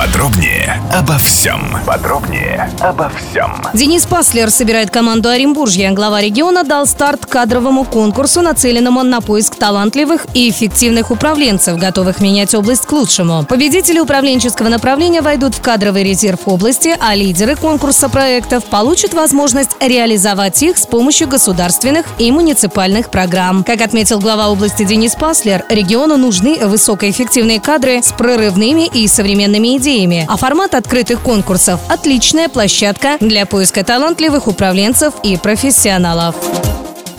[0.00, 1.76] Подробнее обо всем.
[1.86, 3.62] Подробнее обо всем.
[3.74, 5.90] Денис Паслер собирает команду Оренбуржья.
[5.90, 12.54] Глава региона дал старт кадровому конкурсу, нацеленному на поиск талантливых и эффективных управленцев, готовых менять
[12.54, 13.44] область к лучшему.
[13.44, 20.62] Победители управленческого направления войдут в кадровый резерв области, а лидеры конкурса проектов получат возможность реализовать
[20.62, 23.64] их с помощью государственных и муниципальных программ.
[23.64, 29.89] Как отметил глава области Денис Паслер, региону нужны высокоэффективные кадры с прорывными и современными идеями,
[30.28, 36.36] а формат открытых конкурсов– отличная площадка для поиска талантливых управленцев и профессионалов.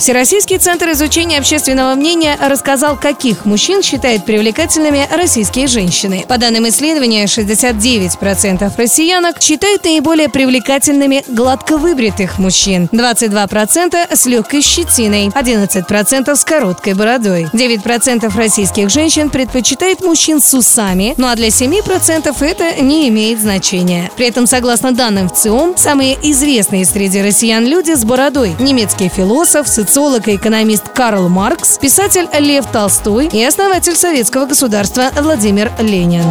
[0.01, 6.25] Всероссийский центр изучения общественного мнения рассказал, каких мужчин считают привлекательными российские женщины.
[6.27, 15.27] По данным исследования, 69% россиянок считают наиболее привлекательными гладко выбритых мужчин, 22% с легкой щетиной,
[15.27, 17.47] 11% с короткой бородой.
[17.53, 24.09] 9% российских женщин предпочитают мужчин с усами, ну а для 7% это не имеет значения.
[24.17, 29.67] При этом, согласно данным в ЦИОМ, самые известные среди россиян люди с бородой– немецкий философ,
[29.67, 36.23] социолог, социолог и экономист Карл Маркс, писатель Лев Толстой и основатель советского государства Владимир Ленин.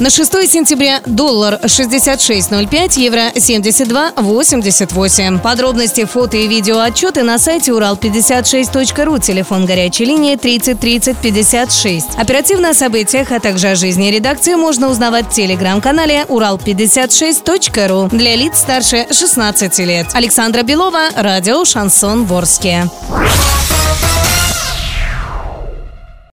[0.00, 5.40] На 6 сентября доллар 66.05, евро 72.88.
[5.40, 12.06] Подробности, фото и видео отчеты на сайте урал56.ру, телефон горячей линии 30 30 56.
[12.16, 18.58] Оперативно о событиях, а также о жизни редакции можно узнавать в телеграм-канале урал56.ру для лиц
[18.58, 20.08] старше 16 лет.
[20.12, 22.88] Александра Белова, радио «Шансон Ворске».